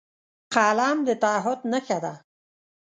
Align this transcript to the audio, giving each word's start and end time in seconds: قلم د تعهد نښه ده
قلم 0.55 0.97
د 1.07 1.09
تعهد 1.23 1.59
نښه 1.71 1.97
ده 2.03 2.13